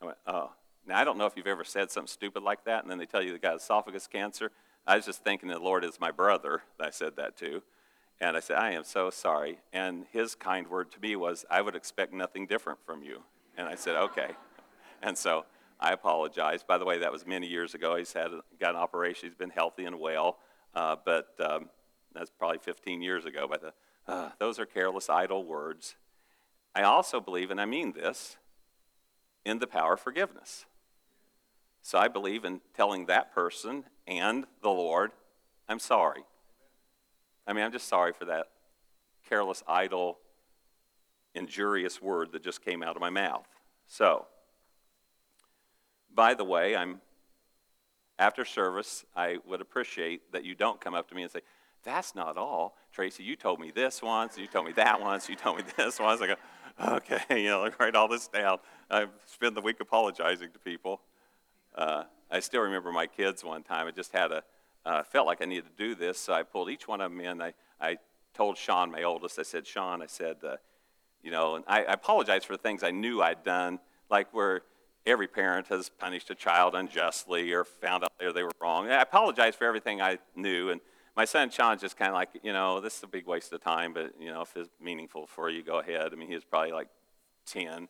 [0.00, 0.52] I went, Oh.
[0.86, 3.06] Now, I don't know if you've ever said something stupid like that, and then they
[3.06, 4.50] tell you they got esophagus cancer.
[4.86, 7.62] I was just thinking the Lord is my brother that I said that to.
[8.20, 9.58] And I said, I am so sorry.
[9.72, 13.22] And his kind word to me was, I would expect nothing different from you.
[13.56, 14.30] And I said, okay.
[15.02, 15.46] And so
[15.80, 16.66] I apologized.
[16.66, 17.96] By the way, that was many years ago.
[17.96, 19.30] He's had got an operation.
[19.30, 20.36] He's been healthy and well.
[20.74, 21.70] Uh, but um,
[22.14, 23.46] that's probably 15 years ago.
[23.48, 23.72] But the,
[24.06, 25.96] uh, those are careless, idle words.
[26.74, 28.36] I also believe, and I mean this,
[29.44, 30.66] in the power of forgiveness.
[31.82, 35.12] So I believe in telling that person and the Lord,
[35.68, 36.24] I'm sorry.
[37.46, 38.48] I mean, I'm just sorry for that
[39.28, 40.18] careless, idle,
[41.34, 43.46] injurious word that just came out of my mouth.
[43.86, 44.26] So,
[46.14, 47.00] by the way, I'm
[48.18, 51.40] after service, I would appreciate that you don't come up to me and say,
[51.84, 52.76] That's not all.
[52.92, 55.98] Tracy, you told me this once, you told me that once, you told me this
[55.98, 56.20] once.
[56.20, 56.34] I go,
[56.82, 58.58] Okay, you know, write all this down.
[58.90, 61.00] I spend the week apologizing to people.
[61.74, 63.86] Uh, I still remember my kids one time.
[63.86, 64.42] I just had a,
[64.86, 67.20] uh, felt like I needed to do this, so I pulled each one of them
[67.20, 67.42] in.
[67.42, 67.98] I, I
[68.34, 70.56] told Sean, my oldest, I said, Sean, I said, uh,
[71.22, 73.78] you know, and I, I apologized for the things I knew I'd done,
[74.10, 74.62] like where
[75.06, 78.88] every parent has punished a child unjustly or found out they were wrong.
[78.88, 80.70] I apologized for everything I knew.
[80.70, 80.80] And
[81.16, 83.62] my son Sean's just kind of like, you know, this is a big waste of
[83.62, 86.12] time, but, you know, if it's meaningful for you, go ahead.
[86.12, 86.88] I mean, he was probably like
[87.46, 87.88] 10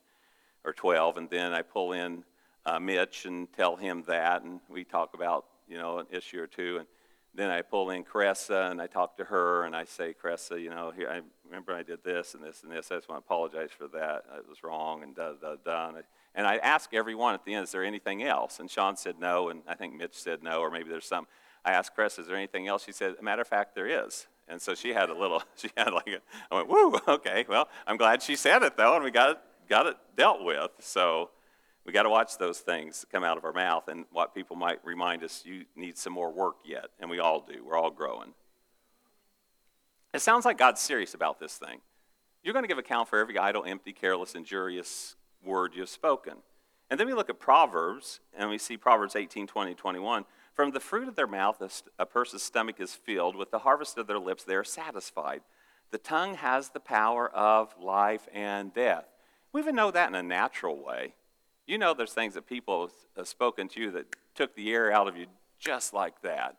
[0.64, 1.16] or 12.
[1.16, 2.24] And then I pull in
[2.66, 6.46] uh, Mitch and tell him that, and we talk about you know an issue or
[6.46, 6.86] two, and
[7.32, 10.68] then I pull in Cressa and I talk to her and I say, Cressa, you
[10.68, 12.90] know, here I remember I did this and this and this.
[12.90, 14.24] I just want to apologize for that.
[14.36, 15.88] It was wrong and da da da.
[15.88, 16.02] And I,
[16.34, 18.58] and I ask everyone at the end, is there anything else?
[18.58, 21.26] And Sean said no, and I think Mitch said no, or maybe there's some.
[21.64, 22.84] I asked Chris, is there anything else?
[22.84, 24.26] She said, matter of fact, there is.
[24.48, 26.20] And so she had a little, she had like, a,
[26.50, 29.38] I went, woo, okay, well, I'm glad she said it though, and we got it,
[29.68, 30.70] got it dealt with.
[30.80, 31.30] So
[31.84, 34.84] we got to watch those things come out of our mouth and what people might
[34.84, 36.86] remind us you need some more work yet.
[36.98, 37.64] And we all do.
[37.64, 38.34] We're all growing.
[40.12, 41.80] It sounds like God's serious about this thing.
[42.42, 46.34] You're going to give account for every idle, empty, careless, injurious word you've spoken.
[46.90, 50.24] And then we look at Proverbs, and we see Proverbs 18, 20, 21.
[50.60, 53.34] From the fruit of their mouth, a person's stomach is filled.
[53.34, 55.40] With the harvest of their lips, they are satisfied.
[55.90, 59.06] The tongue has the power of life and death.
[59.54, 61.14] We even know that in a natural way.
[61.66, 65.08] You know, there's things that people have spoken to you that took the air out
[65.08, 66.56] of you just like that.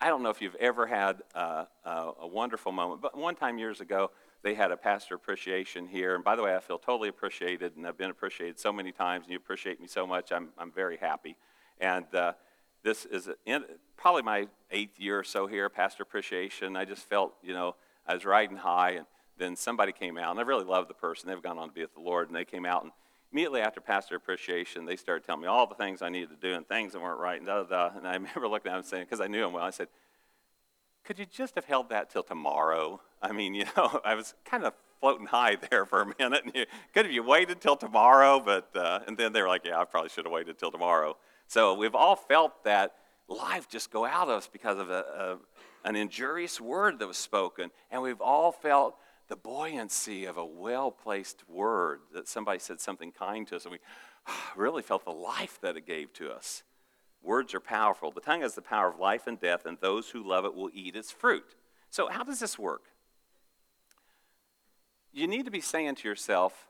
[0.00, 3.82] I don't know if you've ever had a, a wonderful moment, but one time years
[3.82, 4.12] ago,
[4.42, 6.14] they had a pastor appreciation here.
[6.14, 9.26] And by the way, I feel totally appreciated, and I've been appreciated so many times,
[9.26, 10.32] and you appreciate me so much.
[10.32, 11.36] I'm, I'm very happy.
[11.78, 12.32] And uh,
[12.82, 13.64] this is in,
[13.96, 16.76] probably my eighth year or so here, pastor appreciation.
[16.76, 19.06] I just felt, you know, I was riding high, and
[19.38, 21.28] then somebody came out, and I really love the person.
[21.28, 22.92] They've gone on to be with the Lord, and they came out and
[23.32, 26.54] immediately after pastor appreciation, they started telling me all the things I needed to do
[26.54, 27.96] and things that weren't right and da da da.
[27.96, 29.88] And I remember looking at them saying, because I knew him well, I said,
[31.04, 33.00] could you just have held that till tomorrow?
[33.20, 36.44] I mean, you know, I was kind of floating high there for a minute.
[36.54, 38.40] You, could have you waited till tomorrow?
[38.40, 41.16] But uh, and then they were like, yeah, I probably should have waited till tomorrow.
[41.52, 42.94] So we've all felt that
[43.28, 45.04] life just go out of us because of a,
[45.84, 48.96] a, an injurious word that was spoken, and we've all felt
[49.28, 53.72] the buoyancy of a well placed word that somebody said something kind to us and
[53.72, 53.78] we
[54.56, 56.62] really felt the life that it gave to us.
[57.22, 58.10] Words are powerful.
[58.10, 60.70] The tongue has the power of life and death, and those who love it will
[60.72, 61.54] eat its fruit.
[61.90, 62.84] So, how does this work?
[65.12, 66.66] You need to be saying to yourself,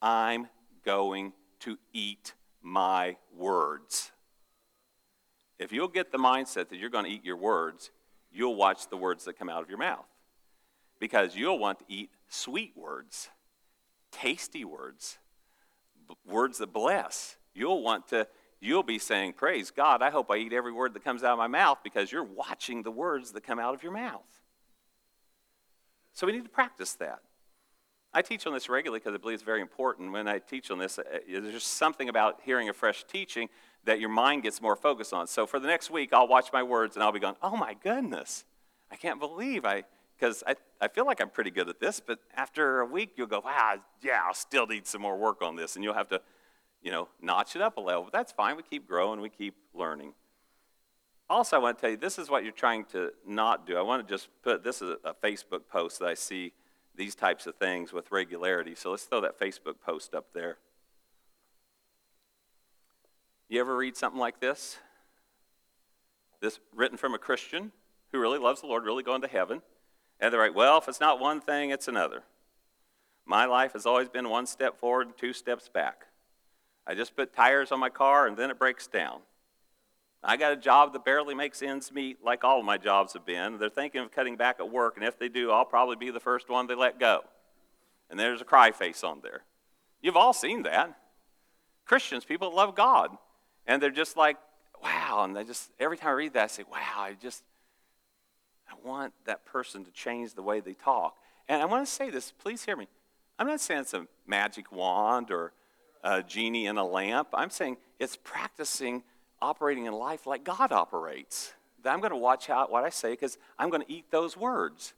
[0.00, 0.50] I'm
[0.84, 4.10] going to eat my words.
[5.58, 7.90] If you'll get the mindset that you're going to eat your words,
[8.32, 10.06] you'll watch the words that come out of your mouth
[10.98, 13.28] because you'll want to eat sweet words,
[14.10, 15.18] tasty words,
[16.08, 17.36] b- words that bless.
[17.54, 18.26] You'll want to,
[18.60, 21.38] you'll be saying, Praise God, I hope I eat every word that comes out of
[21.38, 24.22] my mouth because you're watching the words that come out of your mouth.
[26.12, 27.20] So we need to practice that.
[28.14, 30.12] I teach on this regularly because I believe it's very important.
[30.12, 33.48] When I teach on this, uh, there's just something about hearing a fresh teaching
[33.84, 35.26] that your mind gets more focused on.
[35.26, 37.74] So for the next week, I'll watch my words and I'll be going, oh my
[37.74, 38.44] goodness,
[38.90, 39.82] I can't believe I
[40.16, 43.26] because I, I feel like I'm pretty good at this, but after a week, you'll
[43.26, 45.74] go, wow, yeah, I'll still need some more work on this.
[45.74, 46.20] And you'll have to,
[46.82, 48.04] you know, notch it up a level.
[48.04, 48.56] But that's fine.
[48.56, 50.12] We keep growing, we keep learning.
[51.28, 53.76] Also, I want to tell you this is what you're trying to not do.
[53.76, 56.52] I want to just put this is a Facebook post that I see
[56.96, 58.74] these types of things with regularity.
[58.74, 60.58] So let's throw that Facebook post up there.
[63.48, 64.78] You ever read something like this?
[66.40, 67.72] This written from a Christian
[68.12, 69.62] who really loves the Lord, really going to heaven.
[70.20, 72.22] And they're like, well, if it's not one thing, it's another.
[73.26, 76.06] My life has always been one step forward and two steps back.
[76.86, 79.20] I just put tires on my car and then it breaks down.
[80.26, 83.26] I got a job that barely makes ends meet, like all of my jobs have
[83.26, 83.58] been.
[83.58, 86.20] They're thinking of cutting back at work, and if they do, I'll probably be the
[86.20, 87.24] first one they let go.
[88.08, 89.42] And there's a cry face on there.
[90.00, 90.98] You've all seen that.
[91.84, 93.10] Christians, people love God.
[93.66, 94.36] And they're just like,
[94.82, 95.24] wow.
[95.24, 97.42] And they just, every time I read that, I say, wow, I just,
[98.68, 101.16] I want that person to change the way they talk.
[101.48, 102.88] And I want to say this, please hear me.
[103.38, 105.52] I'm not saying it's a magic wand or
[106.02, 107.28] a genie in a lamp.
[107.34, 109.02] I'm saying it's practicing
[109.40, 111.52] operating in life like God operates.
[111.82, 114.36] That I'm going to watch out what I say because I'm going to eat those
[114.36, 114.94] words.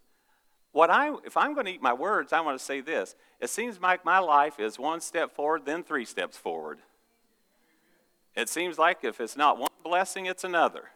[0.72, 3.14] What I, if I'm going to eat my words, I want to say this.
[3.40, 6.78] It seems like my life is one step forward, then three steps forward.
[8.36, 10.90] It seems like if it's not one blessing, it's another.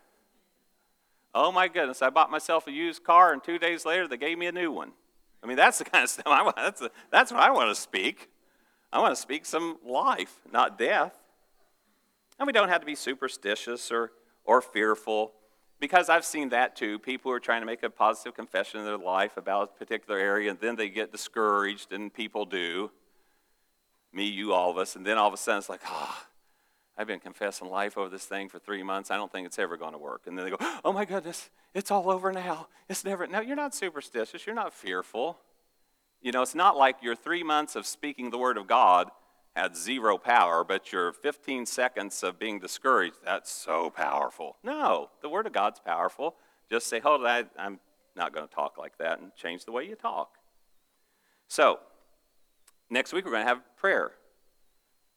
[1.35, 4.37] Oh my goodness, I bought myself a used car, and two days later, they gave
[4.37, 4.93] me a new one.
[5.43, 6.57] I mean, that's the kind of stuff I want.
[6.57, 8.29] That's, that's what I want to speak.
[8.93, 11.20] I want to speak some life, not death.
[12.41, 14.11] And we don't have to be superstitious or,
[14.45, 15.33] or fearful,
[15.79, 16.99] because I've seen that too.
[16.99, 20.51] People are trying to make a positive confession in their life about a particular area,
[20.51, 22.91] and then they get discouraged, and people do.
[24.13, 24.97] Me, you, all of us.
[24.97, 26.19] And then all of a sudden, it's like, ah.
[26.19, 26.27] Oh,
[26.99, 29.11] I've been confessing life over this thing for three months.
[29.11, 30.23] I don't think it's ever going to work.
[30.27, 32.69] And then they go, oh my goodness, it's all over now.
[32.91, 33.27] It's never.
[33.27, 34.45] No, you're not superstitious.
[34.45, 35.39] You're not fearful.
[36.21, 39.11] You know, it's not like your three months of speaking the word of God
[39.57, 44.57] had zero power, but your 15 seconds of being discouraged, that's so powerful.
[44.63, 46.37] No, the word of God's powerful.
[46.71, 47.81] Just say, hold on, I'm
[48.17, 50.35] not going to talk like that, and change the way you talk.
[51.49, 51.81] So,
[52.89, 54.13] next week we're going to have prayer.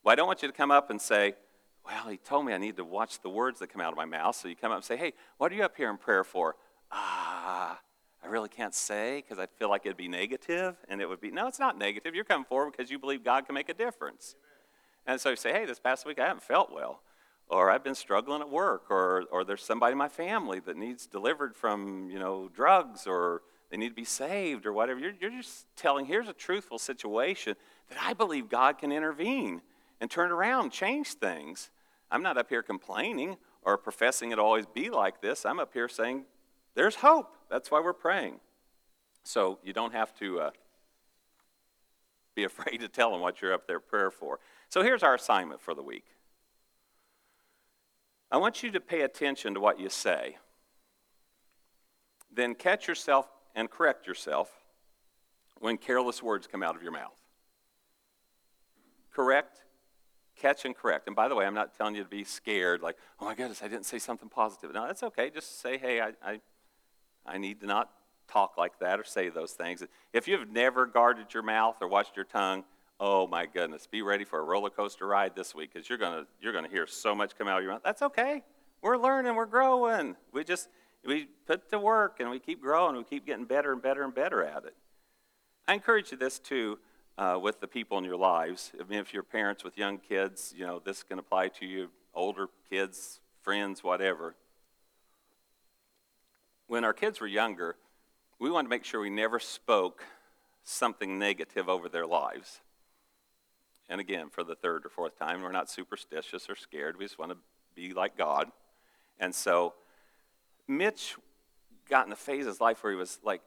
[0.03, 1.35] Well, I don't want you to come up and say,
[1.85, 4.05] well, he told me I need to watch the words that come out of my
[4.05, 4.35] mouth.
[4.35, 6.55] So you come up and say, Hey, what are you up here in prayer for?
[6.91, 7.79] Ah,
[8.23, 10.05] I really can't say because I feel like it'd be.
[10.05, 12.15] And it would be, no, it's not negative.
[12.15, 14.35] You're coming forward because you believe God can make a difference.
[15.05, 17.01] And so you say, Hey, this past week I haven't felt well.
[17.49, 18.89] Or I've been struggling at work.
[18.89, 23.41] Or, or there's somebody in my family that needs delivered from, you know, drugs or
[23.69, 24.99] they need to be saved or whatever.
[24.99, 27.55] You're, you're just telling, here's a truthful situation
[27.89, 29.61] that I believe God can intervene
[29.99, 31.71] and turn around, change things.
[32.11, 35.45] I'm not up here complaining or professing it always be like this.
[35.45, 36.25] I'm up here saying
[36.75, 37.35] there's hope.
[37.53, 38.39] That's why we're praying.
[39.23, 40.49] So you don't have to uh,
[42.35, 44.39] be afraid to tell them what you're up there prayer for.
[44.69, 46.05] So here's our assignment for the week.
[48.31, 50.37] I want you to pay attention to what you say.
[52.33, 54.49] Then catch yourself and correct yourself
[55.59, 57.21] when careless words come out of your mouth.
[59.13, 59.63] Correct
[60.35, 61.07] catch and correct.
[61.07, 63.61] And by the way, I'm not telling you to be scared, like, oh my goodness,
[63.61, 64.73] I didn't say something positive.
[64.73, 65.29] No, that's okay.
[65.29, 66.39] Just say, hey, I, I,
[67.25, 67.89] I need to not
[68.27, 69.83] talk like that or say those things.
[70.11, 72.63] If you've never guarded your mouth or watched your tongue,
[72.99, 76.25] oh my goodness, be ready for a roller coaster ride this week because you're gonna
[76.41, 77.81] you're gonna hear so much come out of your mouth.
[77.83, 78.43] That's okay.
[78.81, 80.15] We're learning, we're growing.
[80.31, 80.69] We just
[81.05, 82.95] we put to work and we keep growing.
[82.95, 84.75] We keep getting better and better and better at it.
[85.67, 86.79] I encourage you this too
[87.17, 88.71] uh, with the people in your lives.
[88.79, 91.89] I mean, if you're parents with young kids, you know, this can apply to you,
[92.13, 94.35] older kids, friends, whatever.
[96.73, 97.75] When our kids were younger,
[98.39, 100.03] we wanted to make sure we never spoke
[100.63, 102.61] something negative over their lives.
[103.87, 106.97] And again, for the third or fourth time, we're not superstitious or scared.
[106.97, 107.37] We just want to
[107.75, 108.51] be like God.
[109.19, 109.75] And so
[110.67, 111.15] Mitch
[111.87, 113.43] got in a phase of his life where he was like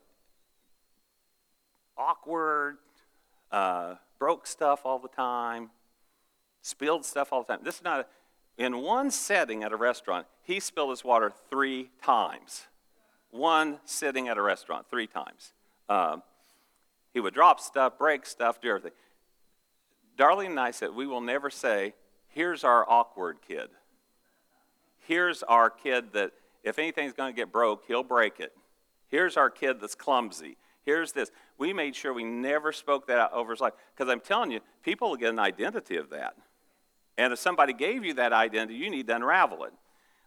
[1.98, 2.76] awkward,
[3.50, 5.70] uh, broke stuff all the time,
[6.62, 7.64] spilled stuff all the time.
[7.64, 8.06] This is not, a,
[8.64, 12.68] in one setting at a restaurant, he spilled his water three times.
[13.30, 15.52] One sitting at a restaurant, three times.
[15.88, 16.22] Um,
[17.12, 18.92] he would drop stuff, break stuff, do everything.
[20.18, 21.94] Darlene and I said, we will never say,
[22.28, 23.68] here's our awkward kid.
[25.00, 28.52] Here's our kid that if anything's going to get broke, he'll break it.
[29.08, 30.56] Here's our kid that's clumsy.
[30.84, 31.30] Here's this.
[31.58, 33.74] We made sure we never spoke that out over his life.
[33.94, 36.34] Because I'm telling you, people will get an identity of that.
[37.18, 39.72] And if somebody gave you that identity, you need to unravel it.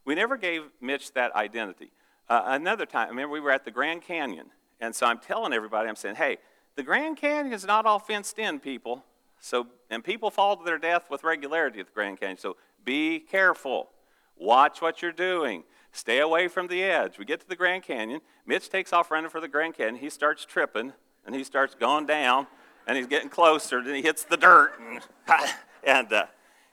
[0.06, 1.91] We never gave Mitch that identity.
[2.30, 4.48] Uh, another time, I remember we were at the Grand Canyon.
[4.80, 6.38] And so I'm telling everybody, I'm saying, hey,
[6.76, 9.04] the Grand Canyon is not all fenced in, people.
[9.40, 12.38] So, and people fall to their death with regularity at the Grand Canyon.
[12.38, 12.56] So
[12.86, 13.90] be careful.
[14.38, 15.64] Watch what you're doing.
[15.92, 17.18] Stay away from the edge.
[17.18, 18.22] We get to the Grand Canyon.
[18.46, 19.96] Mitch takes off running for the Grand Canyon.
[19.96, 20.94] He starts tripping,
[21.26, 22.48] And he starts going down,
[22.86, 24.74] and he's getting closer, and he hits the dirt.
[24.80, 25.02] And,
[25.84, 26.26] and uh,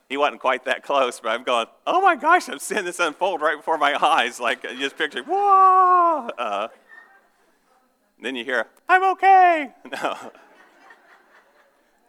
[0.09, 3.41] he wasn't quite that close, but I'm going, oh my gosh, I'm seeing this unfold
[3.41, 4.39] right before my eyes.
[4.39, 6.29] Like, just picture, whoa!
[6.37, 6.67] Uh,
[8.21, 9.71] then you hear, I'm okay.
[9.91, 10.15] No.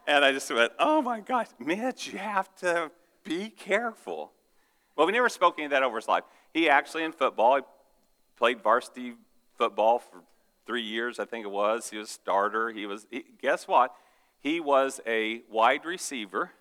[0.07, 2.91] And I just went, oh my gosh, Mitch, you have to
[3.25, 4.33] be careful.
[4.97, 6.25] Well, we never spoke any of that over his life.
[6.55, 7.63] He actually, in football, he
[8.39, 9.17] played varsity
[9.59, 10.23] football for
[10.67, 11.91] three years, I think it was.
[11.91, 12.71] He was a starter.
[12.71, 13.95] He was, he, guess what?
[14.41, 16.53] He was a wide receiver.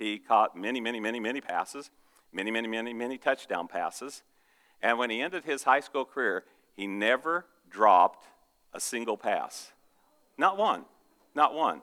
[0.00, 1.90] He caught many, many, many, many passes,
[2.32, 4.22] many, many, many, many touchdown passes.
[4.80, 6.44] And when he ended his high school career,
[6.74, 8.26] he never dropped
[8.72, 9.72] a single pass.
[10.38, 10.86] Not one.
[11.34, 11.82] Not one.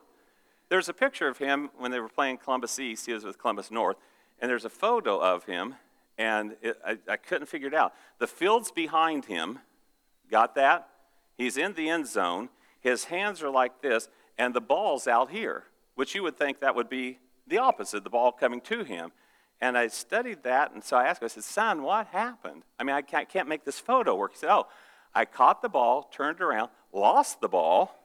[0.67, 3.05] There's a picture of him when they were playing Columbus East.
[3.05, 3.97] He was with Columbus North.
[4.39, 5.75] And there's a photo of him,
[6.17, 7.93] and it, I, I couldn't figure it out.
[8.17, 9.59] The field's behind him.
[10.31, 10.89] Got that?
[11.37, 12.49] He's in the end zone.
[12.79, 14.09] His hands are like this,
[14.39, 18.09] and the ball's out here, which you would think that would be the opposite, the
[18.09, 19.11] ball coming to him.
[19.59, 22.63] And I studied that, and so I asked him, I said, Son, what happened?
[22.79, 24.33] I mean, I can't, can't make this photo work.
[24.33, 24.67] He said, Oh,
[25.15, 27.95] I caught the ball, turned around, lost the ball.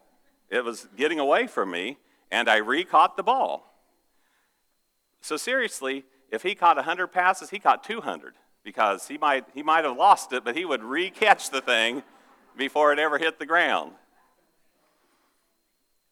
[0.49, 1.99] It was getting away from me,
[2.31, 3.71] and I re caught the ball.
[5.21, 8.35] So, seriously, if he caught 100 passes, he caught 200
[8.65, 12.03] because he might, he might have lost it, but he would re catch the thing
[12.57, 13.93] before it ever hit the ground.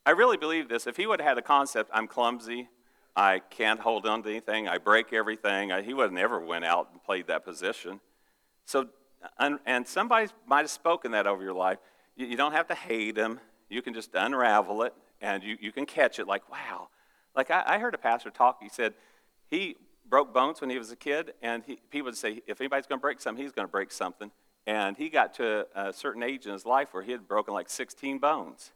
[0.04, 0.86] I really believe this.
[0.86, 2.68] If he would have had a concept, I'm clumsy,
[3.16, 6.88] I can't hold on to anything, I break everything, I, he would never went out
[6.92, 8.00] and played that position.
[8.64, 8.88] So,
[9.38, 11.78] and, and somebody might have spoken that over your life.
[12.16, 13.40] You, you, don't have to hate him.
[13.68, 16.88] You can just unravel it, and you, you can catch it like, wow.
[17.34, 18.94] Like I, I heard a pastor talk, he said
[19.50, 19.76] he
[20.08, 22.98] broke bones when he was a kid, and he, people would say, if anybody's going
[22.98, 24.30] to break something, he's going to break something.
[24.66, 27.70] And he got to a certain age in his life where he had broken like
[27.70, 28.72] 16 bones.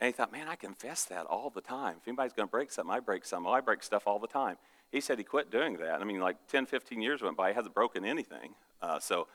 [0.00, 1.96] And he thought, man, I confess that all the time.
[2.00, 3.44] If anybody's going to break something, I break something.
[3.44, 4.56] Well, I break stuff all the time.
[4.90, 6.00] He said he quit doing that.
[6.00, 8.54] I mean, like 10, 15 years went by, he hasn't broken anything.
[8.80, 9.28] Uh, so,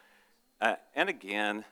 [0.60, 1.64] uh, and again,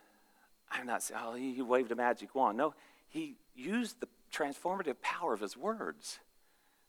[0.72, 2.58] I'm not saying, oh, he waved a magic wand.
[2.58, 2.76] No,
[3.10, 6.20] he used the transformative power of his words.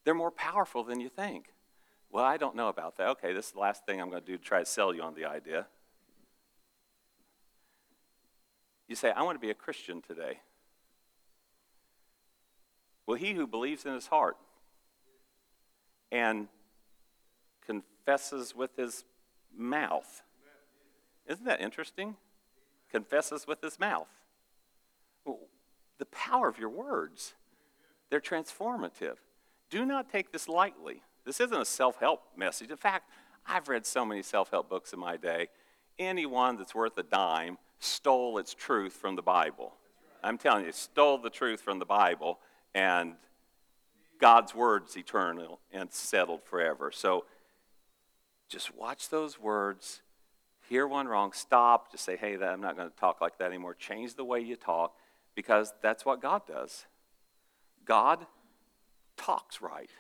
[0.04, 1.52] They're more powerful than you think.
[2.10, 3.08] Well, I don't know about that.
[3.08, 5.02] Okay, this is the last thing I'm going to do to try to sell you
[5.02, 5.66] on the idea.
[8.88, 10.38] You say, I want to be a Christian today.
[13.06, 14.36] Well, he who believes in his heart
[16.10, 16.48] and
[17.66, 19.04] confesses with his
[19.56, 20.22] mouth.
[21.26, 22.16] Isn't that interesting?
[22.90, 24.08] Confesses with his mouth.
[25.24, 25.40] Well,
[25.98, 27.34] the power of your words,
[28.10, 29.16] they're transformative.
[29.70, 31.02] Do not take this lightly.
[31.24, 32.70] This isn't a self help message.
[32.70, 33.10] In fact,
[33.46, 35.48] I've read so many self help books in my day.
[35.98, 39.74] Anyone that's worth a dime stole its truth from the Bible.
[40.22, 42.38] I'm telling you, stole the truth from the Bible,
[42.74, 43.14] and
[44.20, 46.90] God's word's eternal and settled forever.
[46.92, 47.24] So
[48.48, 50.02] just watch those words,
[50.68, 53.74] hear one wrong, stop, just say, hey, I'm not going to talk like that anymore.
[53.74, 54.94] Change the way you talk,
[55.34, 56.86] because that's what God does.
[57.84, 58.26] God
[59.16, 59.90] talks right.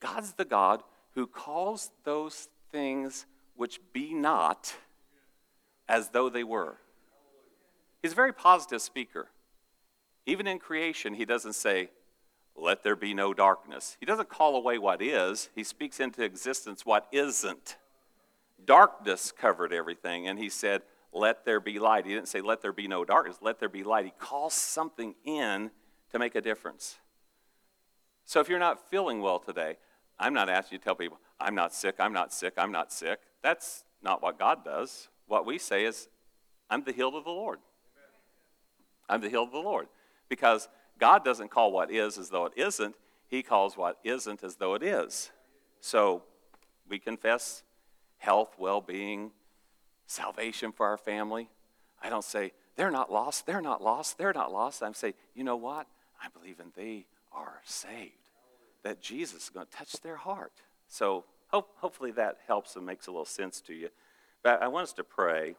[0.00, 0.82] God's the God
[1.14, 3.26] who calls those things
[3.56, 4.74] which be not
[5.88, 6.76] as though they were.
[8.02, 9.28] He's a very positive speaker.
[10.28, 11.88] Even in creation, he doesn't say,
[12.54, 13.96] let there be no darkness.
[13.98, 17.78] He doesn't call away what is, he speaks into existence what isn't.
[18.62, 20.82] Darkness covered everything, and he said,
[21.14, 22.04] let there be light.
[22.04, 24.04] He didn't say, let there be no darkness, let there be light.
[24.04, 25.70] He calls something in
[26.12, 26.98] to make a difference.
[28.26, 29.78] So if you're not feeling well today,
[30.18, 32.92] I'm not asking you to tell people, I'm not sick, I'm not sick, I'm not
[32.92, 33.20] sick.
[33.42, 35.08] That's not what God does.
[35.26, 36.10] What we say is,
[36.68, 37.60] I'm the healed of the Lord.
[39.08, 39.86] I'm the healed of the Lord.
[40.28, 40.68] Because
[40.98, 42.94] God doesn't call what is as though it isn't,
[43.26, 45.30] He calls what isn't as though it is.
[45.80, 46.22] So
[46.88, 47.62] we confess
[48.18, 49.30] health, well being,
[50.06, 51.48] salvation for our family.
[52.02, 54.82] I don't say, they're not lost, they're not lost, they're not lost.
[54.82, 55.86] I'm saying, you know what?
[56.22, 58.12] I believe in they are saved.
[58.82, 60.52] That Jesus is going to touch their heart.
[60.88, 63.88] So hope, hopefully that helps and makes a little sense to you.
[64.42, 65.56] But I want us to pray.